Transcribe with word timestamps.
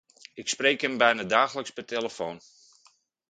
Ik 0.33 0.49
spreek 0.49 0.81
hem 0.81 0.97
bijna 0.97 1.23
dagelijks 1.23 1.69
per 1.71 1.85
telefoon. 1.85 2.39